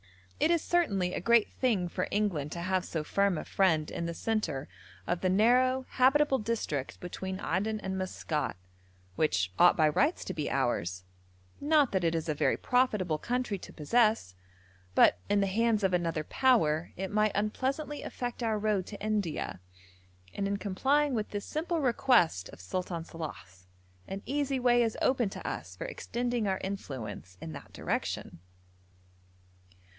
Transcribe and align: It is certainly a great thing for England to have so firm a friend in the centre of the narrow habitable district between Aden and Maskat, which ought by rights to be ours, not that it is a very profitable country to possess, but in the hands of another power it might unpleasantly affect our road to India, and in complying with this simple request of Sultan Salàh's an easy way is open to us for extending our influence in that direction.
It 0.39 0.49
is 0.49 0.63
certainly 0.63 1.13
a 1.13 1.21
great 1.21 1.51
thing 1.53 1.87
for 1.87 2.07
England 2.09 2.51
to 2.53 2.61
have 2.61 2.83
so 2.83 3.03
firm 3.03 3.37
a 3.37 3.45
friend 3.45 3.91
in 3.91 4.07
the 4.07 4.15
centre 4.15 4.67
of 5.05 5.21
the 5.21 5.29
narrow 5.29 5.85
habitable 5.87 6.39
district 6.39 6.99
between 6.99 7.39
Aden 7.39 7.79
and 7.81 7.95
Maskat, 7.95 8.57
which 9.15 9.53
ought 9.59 9.77
by 9.77 9.87
rights 9.87 10.25
to 10.25 10.33
be 10.33 10.49
ours, 10.49 11.03
not 11.59 11.91
that 11.91 12.03
it 12.03 12.15
is 12.15 12.27
a 12.27 12.33
very 12.33 12.57
profitable 12.57 13.19
country 13.19 13.59
to 13.59 13.71
possess, 13.71 14.33
but 14.95 15.19
in 15.29 15.39
the 15.39 15.45
hands 15.45 15.83
of 15.83 15.93
another 15.93 16.23
power 16.23 16.91
it 16.97 17.11
might 17.11 17.33
unpleasantly 17.35 18.01
affect 18.01 18.41
our 18.41 18.57
road 18.57 18.87
to 18.87 18.99
India, 18.99 19.59
and 20.33 20.47
in 20.47 20.57
complying 20.57 21.13
with 21.13 21.29
this 21.29 21.45
simple 21.45 21.79
request 21.79 22.49
of 22.49 22.59
Sultan 22.59 23.03
Salàh's 23.03 23.67
an 24.07 24.23
easy 24.25 24.59
way 24.59 24.81
is 24.81 24.97
open 25.03 25.29
to 25.29 25.47
us 25.47 25.75
for 25.75 25.85
extending 25.85 26.47
our 26.47 26.57
influence 26.63 27.37
in 27.39 27.51
that 27.51 27.71
direction. 27.71 28.39